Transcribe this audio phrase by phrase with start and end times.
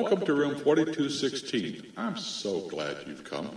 [0.00, 1.92] Welcome to room 4216.
[1.98, 3.50] I'm so glad you've come.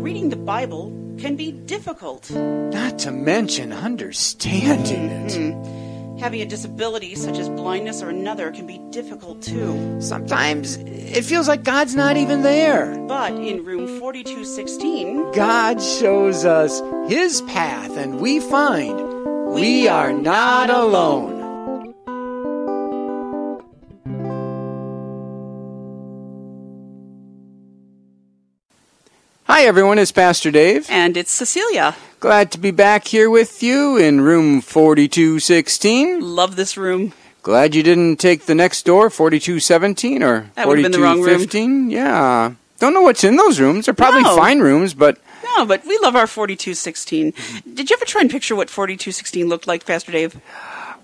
[0.00, 2.30] Reading the Bible can be difficult.
[2.30, 5.34] Not to mention understanding it.
[5.34, 6.18] Hmm.
[6.18, 10.00] Having a disability such as blindness or another can be difficult too.
[10.00, 12.96] Sometimes it feels like God's not even there.
[13.08, 20.70] But in room 4216, God shows us His path, and we find we are not
[20.70, 21.33] alone.
[29.44, 29.98] Hi, everyone.
[29.98, 30.86] It's Pastor Dave.
[30.90, 31.94] and it's Cecilia.
[32.20, 36.20] Glad to be back here with you in room 4216.
[36.20, 37.12] Love this room.
[37.42, 41.24] Glad you didn't take the next door, 4217 or That would've been the wrong room.
[41.46, 41.90] 4215.
[41.90, 42.52] Yeah.
[42.78, 43.84] Don't know what's in those rooms.
[43.84, 44.34] They're probably No.
[44.36, 45.18] fine rooms, but
[45.56, 47.34] No, but we love our 4216.
[47.74, 50.36] Did you ever try and picture what 4216 looked like, Pastor Dave?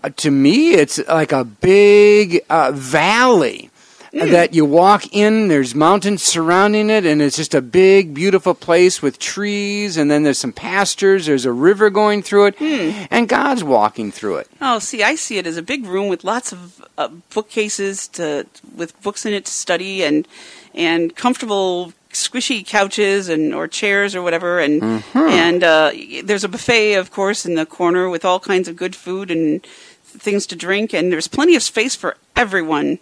[0.03, 3.70] uh, to me, it's like a big uh, valley
[4.13, 4.31] Hmm.
[4.31, 5.47] that you walk in.
[5.49, 9.97] There's mountains surrounding it, and it's just a big, beautiful place with trees.
[9.97, 11.27] And then there's some pastures.
[11.27, 13.05] There's a river going through it, Hmm.
[13.11, 14.49] and God's walking through it.
[14.61, 18.47] Oh, see, I see it as a big room with lots of uh, bookcases to
[18.77, 20.27] with books in it to study and
[20.75, 25.19] and comfortable squishy couches and or chairs or whatever and Mm-hmm.
[25.19, 25.93] and uh,
[26.25, 29.63] there's a buffet of course in the corner with all kinds of good food and
[30.05, 32.99] things to drink and there's plenty of space for everyone.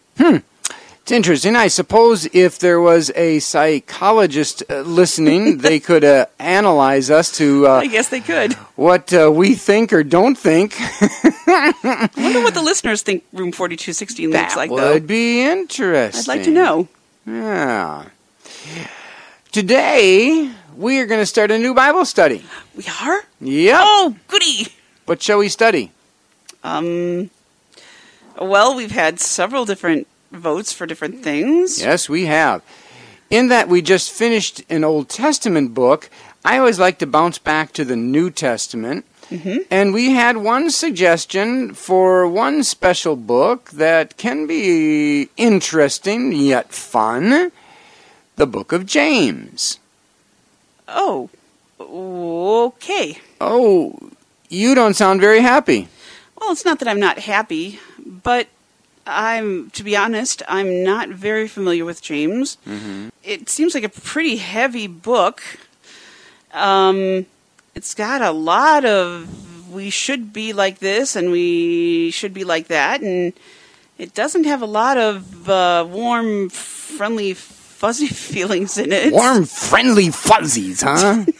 [1.08, 1.56] It's interesting.
[1.56, 7.66] I suppose if there was a psychologist uh, listening, they could uh, analyze us to
[7.66, 8.52] uh, I guess they could.
[8.76, 10.74] what uh, we think or don't think.
[10.78, 14.92] I wonder what the listeners think room 4216 looks like would though.
[14.92, 16.30] Would be interesting.
[16.30, 16.88] I'd like to know.
[17.26, 18.04] Yeah.
[19.50, 22.44] Today, we are going to start a new Bible study.
[22.76, 23.22] We are?
[23.40, 23.80] Yep.
[23.82, 24.74] Oh, goody.
[25.06, 25.90] What shall we study?
[26.62, 27.30] Um
[28.38, 31.80] well, we've had several different votes for different things.
[31.80, 32.62] Yes, we have.
[33.30, 36.08] In that we just finished an Old Testament book,
[36.44, 39.04] I always like to bounce back to the New Testament.
[39.30, 39.58] Mm-hmm.
[39.70, 47.52] And we had one suggestion for one special book that can be interesting yet fun
[48.36, 49.78] the book of James.
[50.86, 51.28] Oh,
[51.78, 53.18] okay.
[53.40, 53.98] Oh,
[54.48, 55.88] you don't sound very happy.
[56.40, 58.46] Well, it's not that I'm not happy, but
[59.08, 62.58] I'm, to be honest, I'm not very familiar with James.
[63.24, 65.42] It seems like a pretty heavy book.
[66.52, 67.26] Um,
[67.74, 72.68] it's got a lot of we should be like this and we should be like
[72.68, 73.32] that, and
[73.98, 79.12] it doesn't have a lot of uh, warm, friendly, fuzzy feelings in it.
[79.12, 81.24] Warm, friendly fuzzies, huh?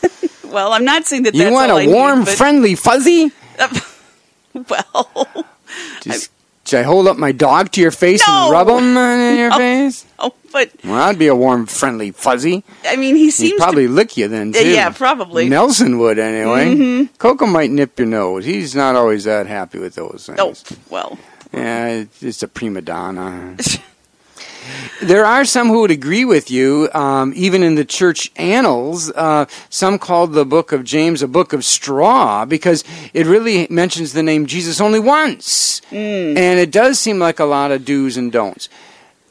[0.49, 1.35] Well, I'm not saying that.
[1.35, 3.31] you want a I need, warm, but- friendly fuzzy?
[4.55, 5.29] well,
[6.01, 6.31] Just,
[6.69, 8.45] should I hold up my dog to your face No!
[8.45, 9.57] and rub him in your No.
[9.57, 10.05] face?
[10.19, 12.63] oh, but Well, that'd be a warm, friendly fuzzy.
[12.87, 13.93] I mean, he He'd seems probably to.
[13.93, 14.69] lick you then, Uh, too.
[14.71, 15.45] yeah, probably.
[15.45, 15.51] Mm-hmm.
[15.53, 17.09] Nelson would, anyway.
[17.19, 18.45] Coco might nip your nose.
[18.45, 20.39] He's not always that happy with those things.
[20.41, 21.19] Oh, well,
[21.53, 23.57] Yeah, it's a prima donna.
[25.03, 29.11] there are some who would agree with you, um, even in the church annals.
[29.11, 32.85] Uh, some called the book of James a book of straw because
[33.15, 35.81] it really mentions the name Jesus only once.
[36.37, 38.69] And it does seem like a lot of do's and don'ts.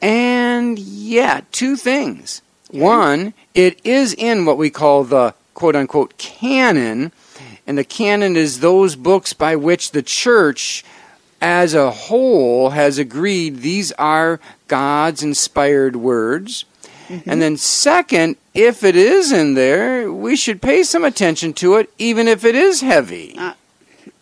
[0.00, 2.42] And yeah, two things.
[2.70, 7.12] One, it is in what we call the quote unquote canon.
[7.66, 10.84] And the canon is those books by which the church
[11.40, 16.64] as a whole has agreed these are God's inspired words.
[17.24, 21.90] And then, second, if it is in there, we should pay some attention to it,
[21.96, 23.34] even if it is heavy.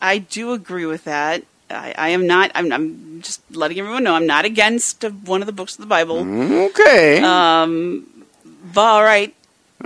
[0.00, 1.42] I do agree with that.
[1.68, 2.52] I, I am not.
[2.54, 5.80] I'm, I'm just letting everyone know I'm not against uh, one of the books of
[5.80, 6.18] the Bible.
[6.18, 7.20] Okay.
[7.22, 8.06] Um,
[8.72, 9.34] but all right,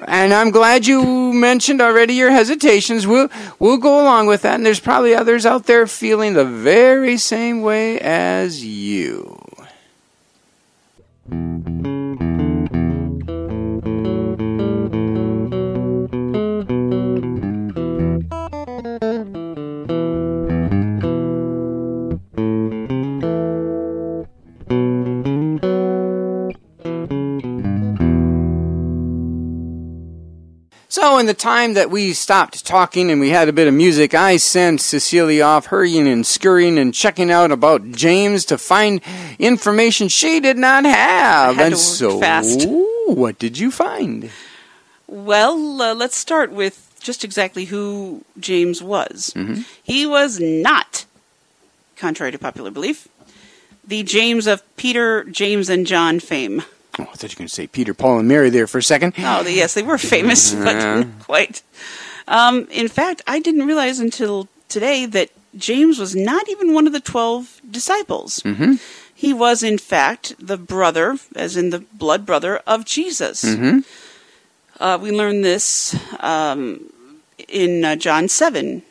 [0.07, 3.07] and I'm glad you mentioned already your hesitations.
[3.07, 4.55] We'll, we'll go along with that.
[4.55, 9.40] And there's probably others out there feeling the very same way as you.
[11.31, 11.80] So,
[31.21, 34.39] in the time that we stopped talking and we had a bit of music, I
[34.39, 39.03] sent Cecilia off hurrying and scurrying and checking out about James to find
[39.39, 41.61] information she did not have.
[41.61, 42.67] And so, fast.
[43.07, 44.31] what did you find?
[45.07, 49.35] well, uh, let's start with just exactly who James was.
[49.83, 51.05] He was not,
[51.97, 53.09] contrary to popular belief,
[53.87, 56.63] the James of Peter, James, and John fame.
[56.99, 58.83] Oh, I thought you were going to say Peter, Paul, and Mary there for a
[58.83, 59.15] second.
[59.19, 61.63] Oh, yes, they were famous, but not quite.
[62.29, 66.93] Um, in fact, I didn't realize until today that James was not even one of
[66.93, 68.41] the twelve disciples.
[68.41, 68.75] Mm-hmm.
[69.15, 73.45] He was, in fact, the brother, as in the blood brother, of Jesus.
[73.45, 73.81] Mm-hmm.
[74.83, 76.91] Uh, we learn this um,
[77.47, 78.83] in uh, John 7.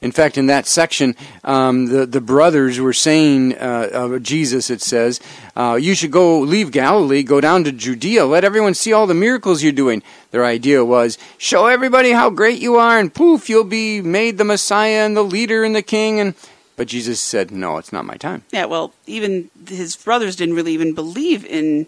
[0.00, 1.14] In fact, in that section,
[1.44, 5.20] um, the the brothers were saying uh, of Jesus, it says,
[5.56, 9.14] uh, "You should go leave Galilee, go down to Judea, let everyone see all the
[9.14, 13.64] miracles you're doing." Their idea was, "Show everybody how great you are, and poof, you'll
[13.64, 16.34] be made the Messiah and the leader and the king." And
[16.76, 20.72] but Jesus said, "No, it's not my time." Yeah, well, even his brothers didn't really
[20.72, 21.86] even believe in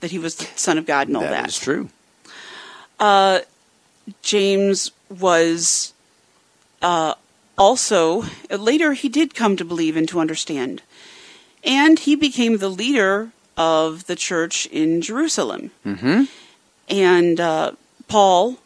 [0.00, 1.30] that he was the Son of God and all that.
[1.30, 1.88] that is true.
[3.00, 3.40] Uh,
[4.22, 5.91] James was
[6.82, 7.14] uh,
[7.56, 10.82] also later he did come to believe and to understand,
[11.64, 15.70] and he became the leader of the church in Jerusalem.
[15.86, 16.24] Mm-hmm.
[16.88, 17.72] And uh,
[18.08, 18.58] Paul,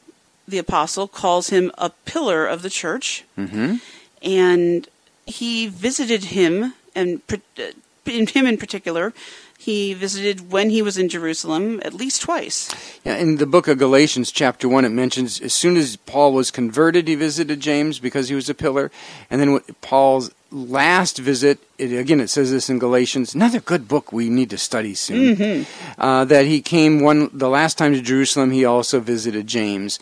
[0.49, 3.77] the apostle, calls him a pillar of the church, Mm-hmm.
[4.23, 4.89] and
[5.27, 7.63] he visited him and uh,
[8.09, 9.13] in him in particular.
[9.59, 12.69] He visited when he was in Jerusalem at least twice.
[13.05, 16.51] Yeah, in the book of Galatians, chapter 1, it mentions as soon as Paul was
[16.51, 18.91] converted, he visited James because he was a pillar.
[19.31, 24.13] And then Paul's last visit, it, again, it says this in Galatians, another good book
[24.13, 25.67] we need to study soon,
[25.99, 29.99] uh, that he came one the last time to Jerusalem, he also visited James.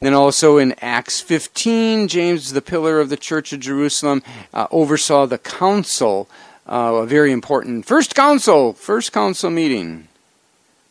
[0.00, 4.22] Then also in Acts 15, James, the pillar of the church of Jerusalem,
[4.54, 6.28] uh, oversaw the council,
[6.68, 10.08] uh, a very important first council, first council meeting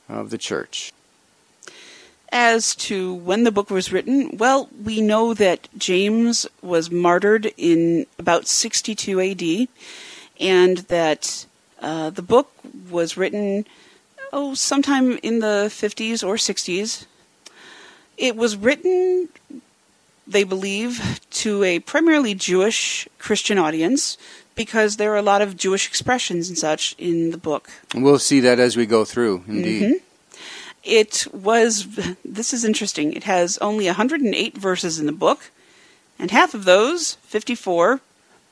[0.10, 0.92] of the church.
[2.30, 8.06] As to when the book was written, well, we know that James was martyred in
[8.20, 9.68] about 62 AD,
[10.40, 11.46] and that
[11.82, 12.52] uh, the book
[12.90, 13.66] was written,
[14.34, 17.06] oh, sometime in the 50s or 60s.
[18.18, 19.30] It was written,
[20.26, 24.18] they believe, to a primarily Jewish Christian audience
[24.58, 27.70] because there are a lot of Jewish expressions and such in the book.
[27.96, 29.84] We'll see that as we go through, indeed.
[29.84, 30.04] Mm-hmm.
[30.84, 31.88] It was,
[32.26, 35.52] this is interesting, it has only 108 verses in the book,
[36.20, 38.00] and half of those, 54,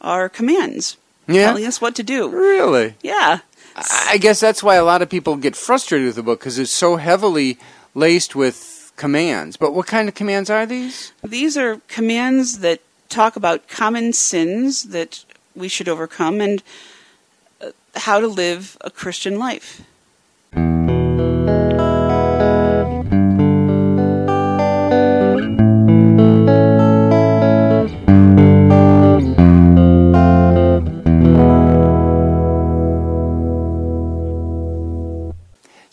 [0.01, 0.97] are commands
[1.27, 1.47] Yeah.
[1.47, 2.29] telling us what to do.
[2.29, 2.95] Really?
[3.01, 3.39] Yeah.
[3.75, 6.71] I guess that's why a lot of people get frustrated with the book because it's
[6.71, 7.57] so heavily
[7.93, 9.57] laced with commands.
[9.57, 11.11] But what kind of commands are these?
[11.23, 15.25] These are commands that talk about common sins that
[15.55, 16.61] we should overcome and
[17.61, 19.81] uh, how to live a Christian life.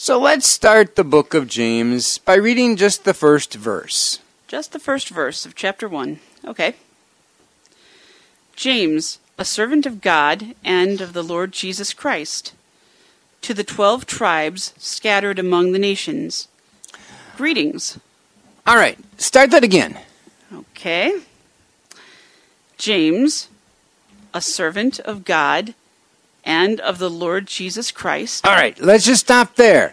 [0.02, 4.18] So let's start the book of James by reading just the first verse.
[4.48, 6.18] Just the first verse of chapter 1.
[6.44, 6.74] Okay.
[8.56, 12.52] James, a servant of God and of the Lord Jesus Christ,
[13.40, 16.46] to the twelve tribes scattered among the nations.
[17.36, 17.98] Greetings.
[18.68, 19.98] All right, start that again.
[20.54, 21.22] Okay.
[22.78, 23.48] James,
[24.32, 25.74] a servant of God
[26.44, 28.46] and of the Lord Jesus Christ.
[28.46, 29.92] All right, let's just stop there.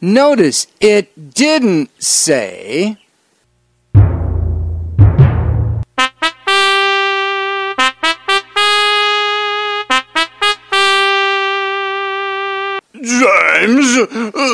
[0.00, 2.98] Notice it didn't say.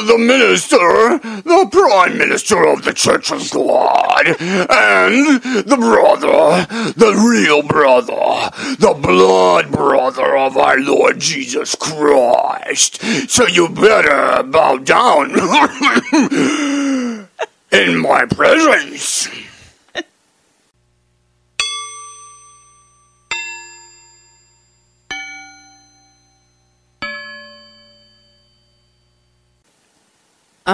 [0.07, 7.63] The minister, the prime minister of the Church of God, and the brother, the real
[7.63, 13.01] brother, the blood brother of our Lord Jesus Christ.
[13.31, 15.31] So you better bow down
[17.73, 19.29] in my presence.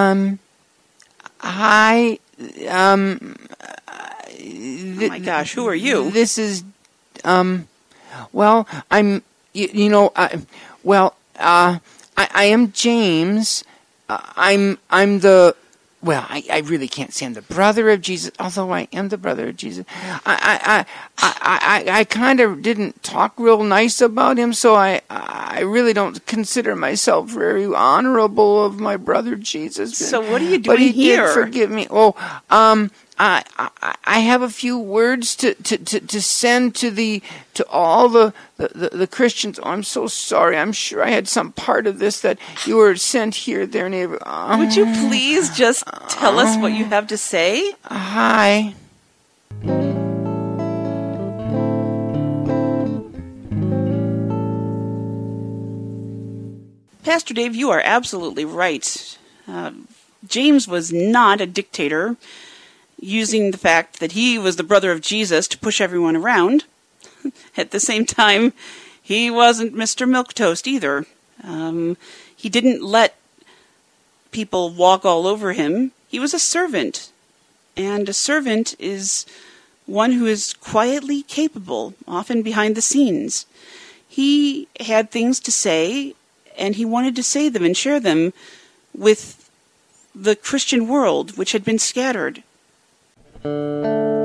[0.01, 0.39] Um,
[1.41, 2.19] hi.
[2.69, 3.37] Um,
[4.43, 6.11] Oh my gosh, who are you?
[6.11, 6.65] This is,
[7.25, 7.69] um,
[8.33, 10.41] well, I'm, you, you know, I,
[10.83, 11.79] well, uh,
[12.17, 13.63] I, I am James.
[14.09, 15.55] Uh, I'm, I'm the,
[16.03, 19.19] well, I, I really can't say I'm the brother of Jesus, although I am the
[19.19, 19.85] brother of Jesus.
[19.93, 20.87] I, I, I,
[21.19, 25.93] I, I, I kind of didn't talk real nice about him, so I, I really
[25.93, 29.99] don't consider myself very honorable of my brother Jesus.
[29.99, 31.27] So what are you doing but he here?
[31.27, 31.87] Did forgive me.
[31.91, 32.15] Oh,
[32.49, 37.23] um, I, I I have a few words to, to, to, to send to the
[37.53, 39.61] to all the, the, the, Christians.
[39.63, 40.57] Oh, I'm so sorry.
[40.57, 44.19] I'm sure I had some part of this that you were sent here, there, neighbor.
[44.25, 47.75] Oh, Would you please just tell us what you have to say?
[47.85, 48.75] hi.
[57.05, 59.19] Pastor Dave, you are absolutely right.
[59.47, 59.73] Uh,
[60.27, 62.17] James was not a dictator,
[63.01, 66.65] using the fact that he was the brother of Jesus to push everyone around.
[67.57, 68.53] At the same time,
[69.03, 70.09] he wasn't Mr.
[70.09, 71.07] Milquetoast either.
[71.43, 71.97] Um,
[72.37, 73.17] he didn't let
[74.31, 75.93] people walk all over him.
[76.09, 77.11] He was a servant.
[77.77, 79.27] And a servant is
[79.87, 83.47] one who is quietly capable, often behind the scenes.
[84.07, 86.15] He had things to say,
[86.57, 88.33] and he wanted to say them and share them
[88.95, 89.51] with
[90.15, 92.43] the Christian world, which had been scattered.
[93.43, 94.20] Música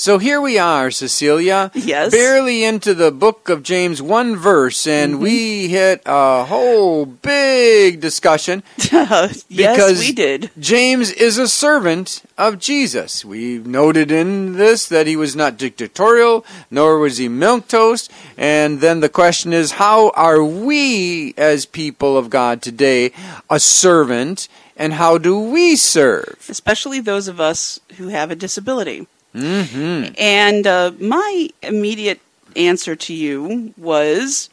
[0.00, 1.70] So here we are, Cecilia.
[1.74, 2.10] Yes.
[2.10, 5.22] Barely into the book of James, one verse, and Mm-hmm.
[5.22, 8.62] we hit a whole big discussion.
[8.78, 10.50] yes, Because we did.
[10.58, 13.26] James is a servant of Jesus.
[13.26, 18.08] We noted in this that he was not dictatorial, nor was he milquetoast.
[18.38, 23.12] And then the question is, how are we as people of God today
[23.50, 26.46] a servant, and how do we serve?
[26.48, 29.06] especially those of us who have a disability.
[29.34, 30.14] Mm-hmm.
[30.18, 32.20] And uh, my immediate
[32.56, 34.50] answer to you was,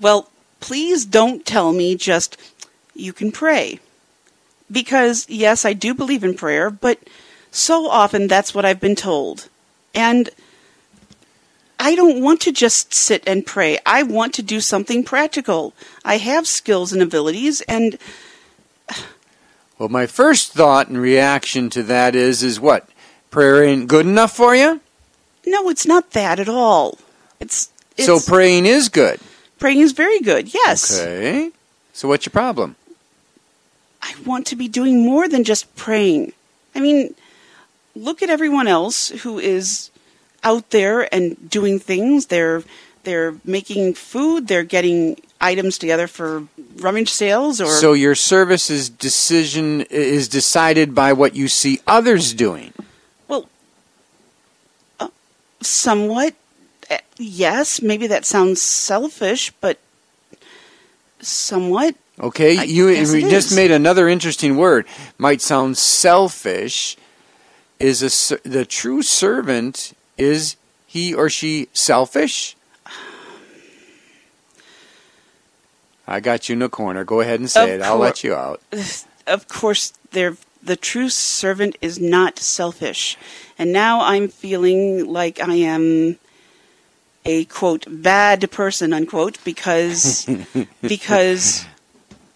[0.00, 0.30] well,
[0.60, 2.36] please don't tell me just
[2.94, 3.80] you can pray.
[4.70, 7.00] Because, yes, I do believe in prayer, but
[7.50, 9.48] so often that's what I've been told.
[9.92, 10.30] And
[11.80, 13.78] I don't want to just sit and pray.
[13.84, 15.74] I want to do something practical.
[16.04, 17.98] I have skills and abilities, and
[19.80, 22.86] Well, my first thought and reaction to that is, is what?
[23.30, 24.80] Prayer ain't good enough for you?
[25.46, 26.98] no, it's not that at all.
[27.40, 29.18] It's, it's so praying is good.
[29.58, 30.52] praying is very good.
[30.52, 31.00] Yes.
[31.00, 31.50] Okay.
[31.92, 32.76] So what's your problem?
[34.02, 36.32] I want to be doing more than just praying.
[36.74, 37.14] I mean,
[37.94, 39.90] look at everyone else who is
[40.44, 42.26] out there and doing things.
[42.26, 42.62] They're
[43.02, 44.48] they're making food.
[44.48, 46.46] They're getting items together for
[46.76, 52.72] rummage sales or So your service's decision is decided by what you see others doing.
[55.60, 56.34] Somewhat.
[56.90, 59.78] uh, Yes, maybe that sounds selfish, but
[61.20, 61.94] somewhat.
[62.18, 63.56] Okay, I you we just is.
[63.56, 64.86] made another interesting word.
[65.18, 66.96] Might sound selfish.
[67.78, 72.56] Is a the true servant is he or she selfish?
[76.06, 77.04] I got you in a corner.
[77.04, 77.82] Go ahead and say Of it.
[77.84, 78.60] I'll cour- let you out.
[79.26, 83.16] of course, they're, the true servant is not selfish.
[83.58, 86.18] And now I'm feeling like I am
[87.24, 90.26] a quote bad person unquote because
[90.82, 91.66] because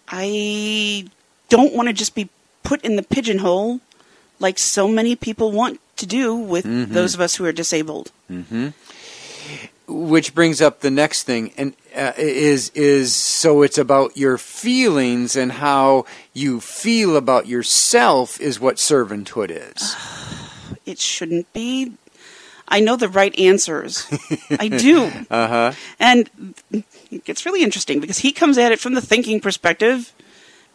[0.07, 1.07] I
[1.49, 2.29] don't want to just be
[2.63, 3.81] put in the pigeonhole
[4.39, 6.93] like so many people want to do with mm-hmm.
[6.93, 8.11] those of us who are disabled.
[8.29, 8.69] Mm-hmm.
[9.87, 15.35] Which brings up the next thing and uh, is is so it's about your feelings
[15.35, 19.95] and how you feel about yourself is what servanthood is
[20.85, 21.93] It shouldn't be.
[22.67, 24.05] I know the right answers.
[24.59, 25.11] I do.
[25.29, 26.53] uh-huh And
[27.11, 30.13] it's really interesting because he comes at it from the thinking perspective.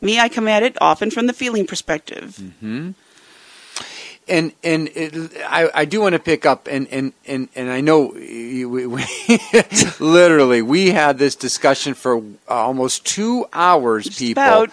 [0.00, 2.40] Me, I come at it often from the feeling perspective.
[4.30, 7.80] And and it, I, I do want to pick up and and and, and I
[7.80, 9.04] know we, we,
[10.00, 14.70] literally we had this discussion for uh, almost two hours Just people about.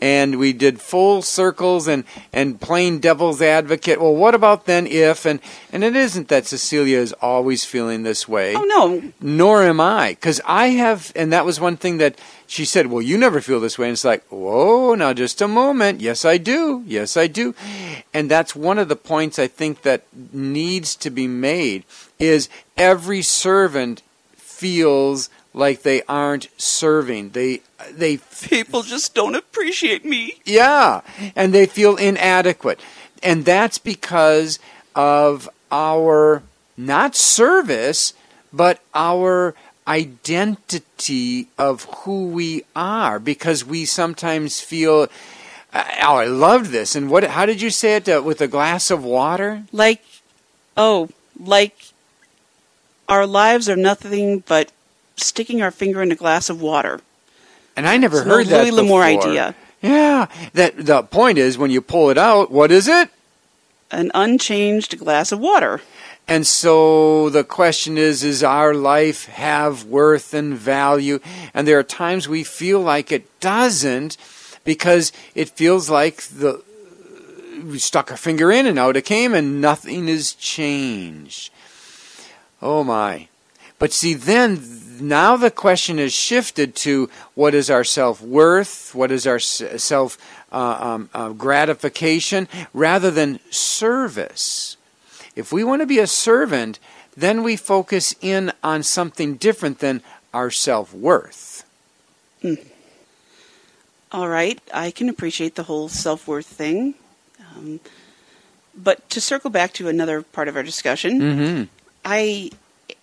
[0.00, 5.24] and we did full circles and and playing devil's advocate well what about then if
[5.24, 5.40] and
[5.72, 10.10] and it isn't that Cecilia is always feeling this way Oh no, nor am I,
[10.10, 12.86] because I have, and that was one thing that she said.
[12.86, 16.00] Well, you never feel this way, and it's like, whoa, now just a moment.
[16.00, 16.82] Yes, I do.
[16.86, 17.54] Yes, I do,
[18.18, 21.84] and that's one of the points I think that needs to be made
[22.18, 24.02] is every servant
[24.34, 27.30] feels like they aren't serving.
[27.30, 27.60] They
[27.92, 30.40] they people just don't appreciate me.
[30.44, 31.02] yeah,
[31.36, 32.80] and they feel inadequate.
[33.22, 34.58] And that's because
[34.96, 36.42] of our
[36.76, 38.14] not service,
[38.52, 39.54] but our
[39.86, 45.06] identity of who we are because we sometimes feel
[45.74, 46.94] oh, I loved this.
[46.94, 47.24] And what?
[47.24, 48.08] How did you say it?
[48.08, 49.64] Uh, with a glass of water?
[49.72, 50.04] Like,
[50.76, 51.08] oh,
[51.38, 51.76] like
[53.08, 54.72] our lives are nothing but
[55.16, 57.00] sticking our finger in a glass of water.
[57.76, 59.30] And I never It's heard that Louis L'Amour before.
[59.30, 59.54] idea.
[59.80, 60.26] Yeah.
[60.54, 63.10] That the point is when you pull it out, what is it?
[63.90, 65.80] An unchanged glass of water.
[66.26, 71.20] And so the question is Is our life have worth and value?
[71.54, 74.16] And there are times we feel like it doesn't
[74.68, 76.62] because it feels like the
[77.64, 81.50] we stuck our finger in and out it came and nothing is changed.
[82.60, 83.28] Oh my.
[83.78, 84.60] But see, then
[85.00, 88.94] now the question is shifted to what is our self worth?
[88.94, 90.18] What is our self
[90.52, 92.46] uh, um, uh, gratification?
[92.74, 94.76] Rather than service.
[95.34, 96.78] If we want to be a servant,
[97.16, 100.02] then we focus in on something different than
[100.34, 101.64] our self worth.
[104.10, 106.94] All right, I can appreciate the whole self worth thing.
[107.56, 107.80] Um,
[108.74, 111.62] but to circle back to another part of our discussion, Mm-hmm.
[112.04, 112.50] I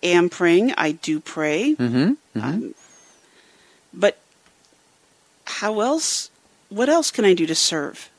[0.02, 0.72] am praying.
[0.76, 1.76] I do pray.
[1.76, 2.40] Mm-hmm.
[2.42, 2.74] Um,
[3.94, 4.18] but
[5.44, 6.30] how else?
[6.70, 8.10] What else can I do to serve?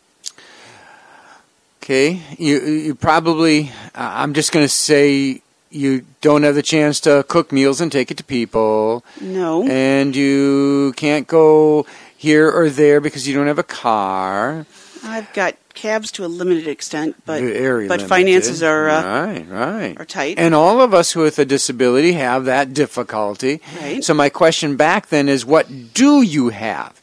[1.84, 3.70] Okay, you you probably.
[3.96, 7.92] Uh, I'm just going to say you don't have the chance to cook meals and
[7.92, 9.68] take it to people, No.
[9.68, 11.86] and you can't go
[12.18, 14.66] here or there because you don't have a car.
[15.04, 18.08] I've got cabs to a limited extent, but but limited.
[18.10, 20.40] finances are uh, right, right, are tight.
[20.40, 23.62] And all of us with a disability have that difficulty.
[23.80, 24.04] Right.
[24.04, 27.00] So my question back then is, what do you have?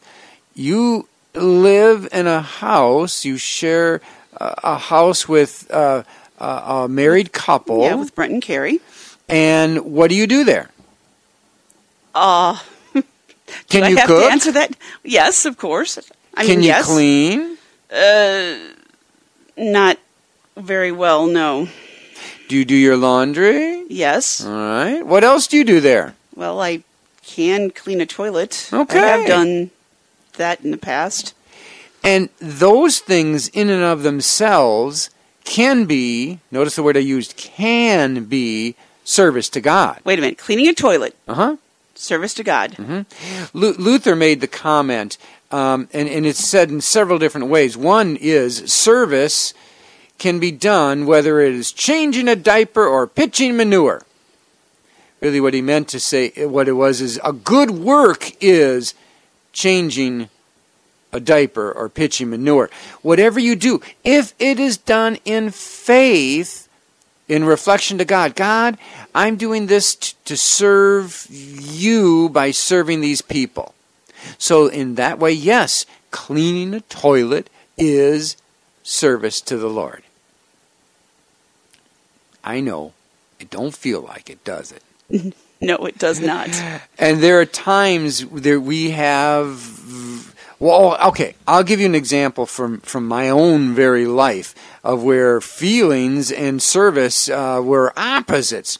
[0.53, 3.23] You live in a house.
[3.23, 4.01] You share
[4.35, 6.03] a, a house with uh,
[6.37, 7.81] a, a married couple.
[7.83, 8.81] yeah, with Brent and Carrie.
[9.29, 10.69] and what do you do there?
[12.13, 12.59] Uh,
[13.75, 14.23] Can do you I have cook?
[14.23, 14.75] to answer that?
[15.03, 15.99] Yes, of course.
[16.33, 16.85] I Can mean, you yes.
[16.85, 17.57] clean?
[17.91, 18.57] Uh,
[19.57, 19.97] not
[20.57, 21.27] very well.
[21.27, 21.67] No.
[22.47, 23.85] Do you do your laundry?
[23.89, 24.45] Yes.
[24.45, 25.05] All right.
[25.05, 26.15] What else do you do there?
[26.35, 26.83] Well, I
[27.23, 28.69] can clean a toilet.
[28.71, 28.99] Okay.
[28.99, 29.71] I have done
[30.37, 31.33] that in the past.
[32.03, 35.09] And those things, in and of themselves,
[35.43, 40.01] can be, notice the word I used, can be service to God.
[40.03, 40.37] Wait a minute.
[40.37, 41.15] Cleaning a toilet.
[41.27, 41.55] Uh huh.
[41.95, 42.71] Service to God.
[42.71, 43.57] Mm-hmm.
[43.57, 45.17] Lu- Luther made the comment,
[45.49, 47.77] um, and, and it's said in several different ways.
[47.77, 49.53] One is service
[50.17, 54.03] can be done whether it is changing a diaper or pitching manure.
[55.21, 58.93] Really, what he meant to say, what it was, is a good work is
[59.53, 60.29] changing
[61.13, 62.69] a diaper or pitching manure.
[63.01, 66.64] Whatever you do, if it is done in faith,
[67.27, 68.77] in reflection to God, God,
[69.13, 73.73] I'm doing this t- to serve you by serving these people.
[74.37, 78.37] So, in that way, yes, cleaning a toilet is
[78.83, 80.03] service to the Lord.
[82.43, 82.93] I know
[83.39, 85.33] it don't feel like it, does it?
[85.61, 86.49] No, it does not.
[86.99, 90.34] And there are times that we have.
[90.65, 95.39] Well, okay, I'll give you an example from, from my own very life of where
[95.39, 98.79] feelings and service uh, were opposites.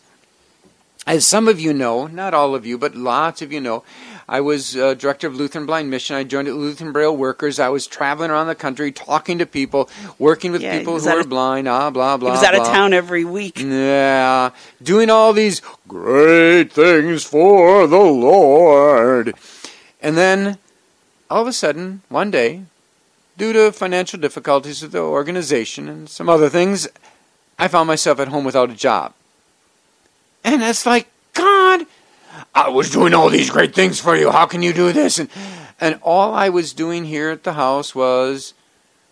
[1.05, 3.83] As some of you know, not all of you, but lots of you know,
[4.27, 6.15] I was uh, director of Lutheran Blind Mission.
[6.15, 7.59] I joined at Lutheran Braille Workers.
[7.59, 11.23] I was traveling around the country, talking to people, working with Yeah, people who are
[11.23, 11.67] blind.
[11.67, 12.31] Ah, blah blah.
[12.31, 13.59] He was out of town every week.
[13.59, 14.49] Yeah,
[14.81, 19.35] doing all these great things for the Lord.
[20.01, 20.57] And then,
[21.29, 22.63] all of a sudden, one day,
[23.37, 26.87] due to financial difficulties of the organization and some other things,
[27.57, 29.13] I found myself at home without a job.
[30.43, 31.85] And it's like, God,
[32.53, 34.31] I was doing all these great things for you.
[34.31, 35.19] How can you do this?
[35.19, 35.29] And
[35.79, 38.53] and all I was doing here at the house was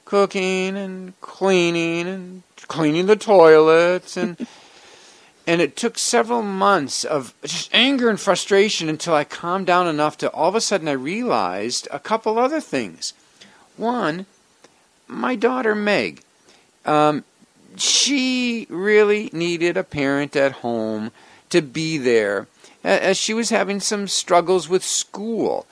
[0.05, 4.47] cooking and cleaning and cleaning the toilets and
[5.45, 10.17] and it took several months of just anger and frustration until I calmed down enough
[10.19, 13.13] to all of a sudden I realized a couple other things.
[13.75, 14.25] One,
[15.07, 16.21] my daughter Meg,
[16.85, 17.23] um,
[17.75, 21.11] she really needed a parent at home
[21.49, 22.47] to be there
[22.83, 25.65] as she was having some struggles with school.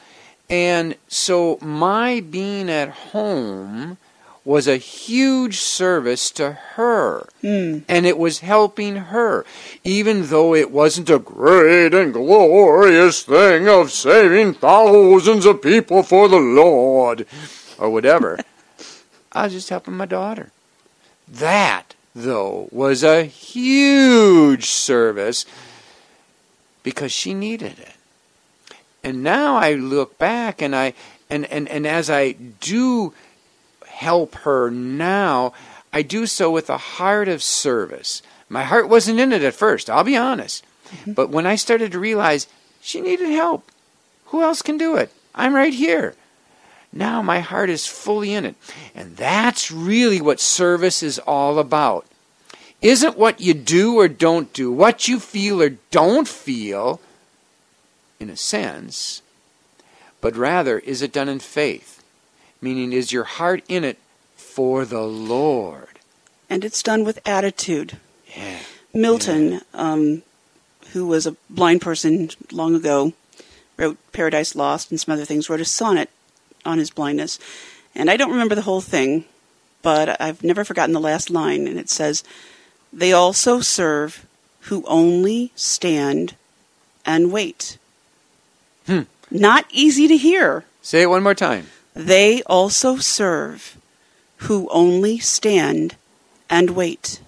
[0.49, 3.97] And so my being at home
[4.43, 7.27] was a huge service to her.
[7.41, 7.79] Hmm.
[7.87, 9.45] And it was helping her,
[9.83, 16.27] even though it wasn't a great and glorious thing of saving thousands of people for
[16.27, 17.27] the Lord
[17.77, 18.39] or whatever.
[19.31, 20.51] I was just helping my daughter.
[21.27, 25.45] That, though, was a huge service
[26.83, 27.93] because she needed it.
[29.03, 30.93] And now I look back and I
[31.29, 33.13] and, and, and as I do
[34.01, 35.53] help her now,
[35.93, 38.23] I do so with a heart of service.
[38.49, 40.65] My heart wasn't in it at first, I'll be honest.
[40.89, 41.13] Mm-hmm.
[41.13, 42.47] But when I started to realize
[42.81, 43.71] she needed help,
[44.25, 45.11] who else can do it?
[45.35, 46.15] I'm right here.
[46.91, 48.55] Now my heart is fully in it.
[48.95, 52.05] And that's really what service is all about.
[52.81, 56.99] Isn't what you do or don't do, what you feel or don't feel,
[58.19, 59.21] in a sense,
[60.19, 62.00] but rather is it done in faith?
[62.61, 63.97] Meaning, is your heart in it
[64.35, 65.99] for the Lord?
[66.49, 67.97] And it's done with attitude.
[68.35, 68.59] Yeah.
[68.93, 70.21] Milton, um,
[70.93, 73.13] who was a blind person long ago,
[73.77, 76.09] wrote Paradise Lost and some other things, wrote a sonnet
[76.65, 77.39] on his blindness.
[77.95, 79.25] And I don't remember the whole thing,
[79.81, 81.67] but I've never forgotten the last line.
[81.67, 82.23] And it says,
[82.93, 84.25] They also serve
[84.61, 86.35] who only stand
[87.05, 87.77] and wait.
[88.85, 89.01] Hmm.
[89.31, 90.65] Not easy to hear.
[90.81, 91.67] Say it one more time.
[91.93, 93.77] They also serve
[94.37, 95.95] who only stand
[96.49, 97.19] and wait.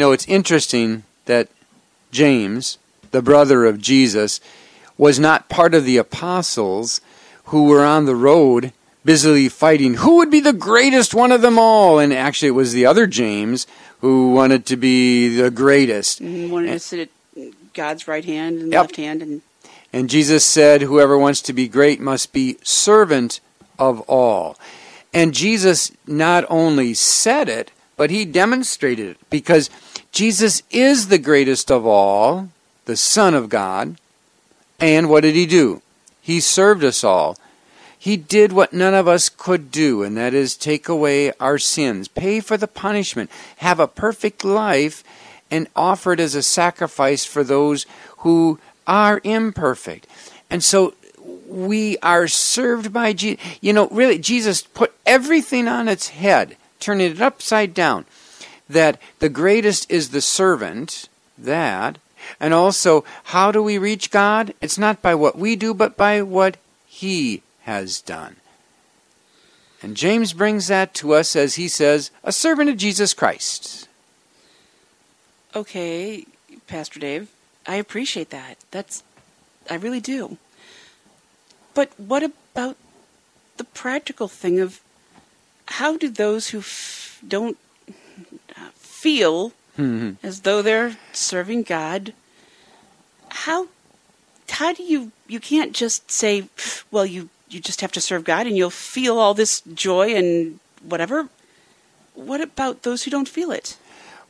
[0.00, 1.48] Know, it's interesting that
[2.10, 2.78] James,
[3.12, 4.40] the brother of Jesus,
[4.98, 7.00] was not part of the apostles
[7.46, 8.72] who were on the road
[9.04, 11.98] busily fighting who would be the greatest one of them all.
[11.98, 13.66] And actually, it was the other James
[14.00, 16.20] who wanted to be the greatest.
[16.20, 18.82] And wanted to sit at God's right hand and Yep.
[18.82, 19.42] left hand and
[19.92, 23.40] And Jesus said, Whoever wants to be great must be servant
[23.78, 24.56] of all.
[25.12, 29.68] And Jesus not only said it, but he demonstrated it because
[30.12, 32.48] Jesus is the greatest of all,
[32.84, 33.96] the Son of God.
[34.80, 35.82] And what did he do?
[36.20, 37.36] He served us all.
[37.98, 42.08] He did what none of us could do, and that is take away our sins,
[42.08, 45.04] pay for the punishment, have a perfect life,
[45.50, 47.84] and offer it as a sacrifice for those
[48.18, 50.06] who are imperfect.
[50.48, 50.94] And so
[51.46, 53.44] we are served by Jesus.
[53.60, 58.06] You know, really, Jesus put everything on its head, turning it upside down.
[58.70, 61.98] That the greatest is the servant, that.
[62.38, 64.54] And also, how do we reach God?
[64.60, 66.56] It's not by what we do, but by what
[66.86, 68.36] He has done.
[69.82, 73.88] And James brings that to us as he says, a servant of Jesus Christ.
[75.54, 76.26] Okay,
[76.66, 77.28] Pastor Dave,
[77.66, 78.58] I appreciate that.
[78.70, 79.02] That's,
[79.70, 80.36] I really do.
[81.74, 82.76] But what about
[83.56, 84.80] the practical thing of
[85.66, 87.56] how do those who f- don't
[89.00, 89.52] feel
[90.22, 92.12] as though they're serving God,
[93.30, 93.68] how
[94.50, 96.48] how do you you can't just say,
[96.90, 100.60] well, you you just have to serve God and you'll feel all this joy and
[100.82, 101.28] whatever.
[102.14, 103.76] What about those who don't feel it?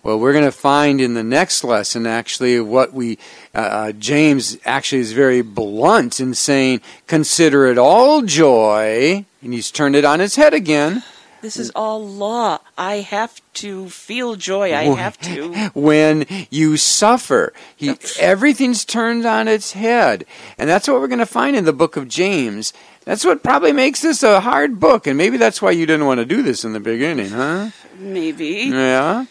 [0.02, 3.18] Well, we're going to find in the next lesson actually what we,
[3.54, 9.70] uh, uh, James actually is very blunt in saying, consider it all joy, and he's
[9.70, 11.02] turned it on his head again.
[11.42, 12.58] This is all law.
[12.76, 14.74] I have to feel joy.
[14.74, 15.52] I have to.
[15.74, 17.52] when you suffer.
[17.76, 20.26] He, everything's turned on its head.
[20.58, 22.72] And that's what we're going to find in the book of James.
[23.04, 25.06] That's what probably makes this a hard book.
[25.06, 27.70] And maybe that's why you didn't want to do this in the beginning, huh?
[27.98, 28.70] Maybe.
[28.70, 29.26] Yeah.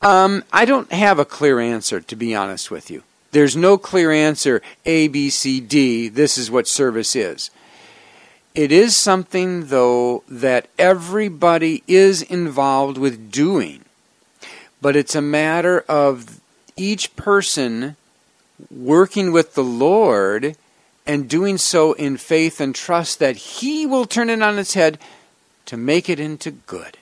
[0.00, 3.02] Um, I don't have a clear answer, to be honest with you.
[3.32, 6.08] There's no clear answer A, B, C, D.
[6.08, 7.50] This is what service is.
[8.54, 13.84] It is something, though, that everybody is involved with doing.
[14.80, 16.40] But it's a matter of
[16.76, 17.96] each person
[18.70, 20.56] working with the Lord
[21.06, 24.98] and doing so in faith and trust that He will turn it on its head
[25.66, 26.98] to make it into good.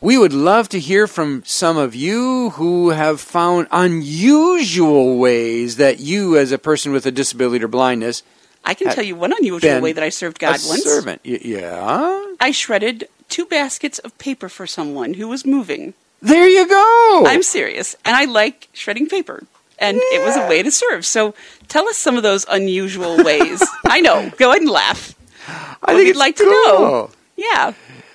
[0.00, 6.00] We would love to hear from some of you who have found unusual ways that
[6.00, 8.22] you, as a person with a disability or blindness,
[8.64, 10.84] I can uh, tell you one unusual way that I served God a once.
[10.84, 11.20] servant.
[11.24, 12.24] Y- yeah.
[12.40, 15.94] I shredded two baskets of paper for someone who was moving.
[16.22, 17.24] There you go.
[17.26, 19.42] I'm serious, and I like shredding paper.
[19.78, 21.06] And it was a way to serve.
[21.06, 21.34] So
[21.68, 23.66] tell us some of those unusual ways.
[23.86, 24.30] I know.
[24.36, 25.14] Go ahead and laugh.
[25.48, 27.10] I what think you'd like to know.
[27.36, 27.72] Yeah,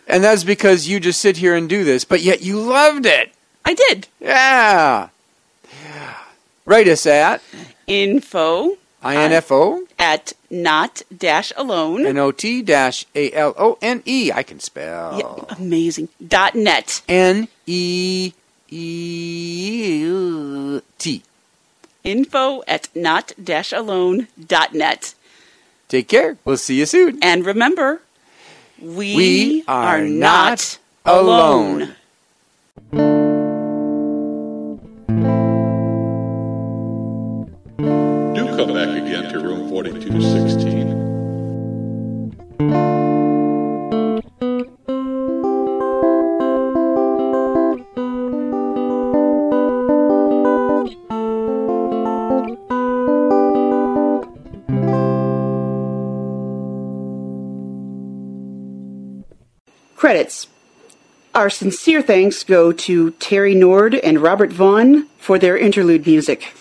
[0.08, 3.34] And that's because you just sit here and do this, but yet you loved it.
[3.66, 4.08] I did.
[4.22, 5.10] Yeah.
[6.66, 7.42] Write us at
[7.88, 8.78] Info
[9.14, 12.06] info at not dash alone.
[12.06, 14.32] n o t dash a l o n e.
[14.32, 15.18] I can spell.
[15.20, 16.10] Yeah, amazing.
[16.26, 17.02] Dot net.
[17.08, 18.34] N E
[18.70, 21.22] E T.
[22.04, 25.14] Info at not-alone.net.
[25.88, 26.38] Take care.
[26.46, 27.18] We'll see you soon.
[27.22, 28.02] And remember,
[28.82, 31.82] we, We are are not not alone.
[31.82, 31.96] alone.
[39.76, 41.04] 42 16.
[59.98, 60.48] Credits.
[61.34, 66.54] Our sincere thanks go to Terry Nord and Robert Vaughn for their interlude music.